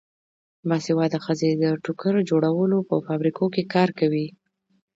[0.67, 4.27] باسواده ښځې د ټوکر جوړولو په فابریکو کې کار کوي.